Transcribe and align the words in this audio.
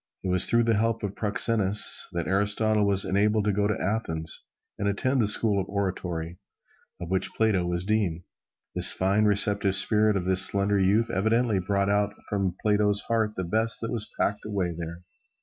It 0.23 0.29
was 0.29 0.47
through 0.47 0.63
the 0.63 0.73
help 0.77 1.03
of 1.03 1.13
Proxenus 1.15 2.07
that 2.13 2.25
Aristotle 2.25 2.87
was 2.87 3.05
enabled 3.05 3.45
to 3.45 3.51
go 3.51 3.67
to 3.67 3.79
Athens 3.79 4.47
and 4.79 4.87
attend 4.87 5.21
the 5.21 5.27
School 5.27 5.61
of 5.61 5.69
Oratory, 5.69 6.39
of 6.99 7.11
which 7.11 7.31
Plato 7.35 7.67
was 7.67 7.83
dean. 7.85 8.23
The 8.73 8.81
fine, 8.81 9.25
receptive 9.25 9.75
spirit 9.75 10.17
of 10.17 10.25
this 10.25 10.43
slender 10.43 10.79
youth 10.79 11.11
evidently 11.11 11.59
brought 11.59 11.91
out 11.91 12.15
from 12.29 12.55
Plato's 12.63 13.01
heart 13.01 13.33
the 13.35 13.43
best 13.43 13.79
that 13.81 13.91
was 13.91 14.11
packed 14.19 14.43
away 14.43 14.73
there. 14.75 15.03